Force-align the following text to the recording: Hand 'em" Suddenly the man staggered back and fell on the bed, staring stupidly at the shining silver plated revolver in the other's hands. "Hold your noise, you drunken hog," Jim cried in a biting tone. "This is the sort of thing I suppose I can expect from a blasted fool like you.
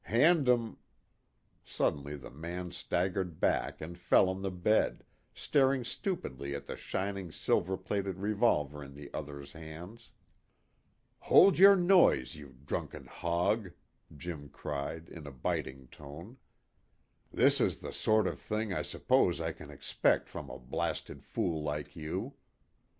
Hand 0.05 0.49
'em" 0.49 0.77
Suddenly 1.63 2.15
the 2.15 2.31
man 2.31 2.71
staggered 2.71 3.39
back 3.39 3.79
and 3.81 3.95
fell 3.99 4.29
on 4.29 4.41
the 4.41 4.49
bed, 4.49 5.03
staring 5.35 5.83
stupidly 5.83 6.55
at 6.55 6.65
the 6.65 6.75
shining 6.75 7.31
silver 7.31 7.77
plated 7.77 8.17
revolver 8.17 8.83
in 8.83 8.95
the 8.95 9.13
other's 9.13 9.53
hands. 9.53 10.09
"Hold 11.19 11.59
your 11.59 11.75
noise, 11.75 12.33
you 12.33 12.55
drunken 12.65 13.05
hog," 13.05 13.73
Jim 14.17 14.49
cried 14.49 15.07
in 15.07 15.27
a 15.27 15.31
biting 15.31 15.87
tone. 15.89 16.37
"This 17.31 17.61
is 17.61 17.77
the 17.81 17.93
sort 17.93 18.25
of 18.25 18.39
thing 18.39 18.73
I 18.73 18.81
suppose 18.81 19.39
I 19.39 19.51
can 19.51 19.69
expect 19.69 20.27
from 20.27 20.49
a 20.49 20.57
blasted 20.57 21.23
fool 21.23 21.61
like 21.61 21.95
you. 21.95 22.33